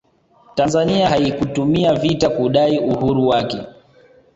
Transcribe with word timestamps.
tanzania 0.55 1.09
haikutumia 1.09 1.93
vita 1.95 2.29
kudai 2.29 2.79
uhuru 2.79 3.27
wake 3.27 3.57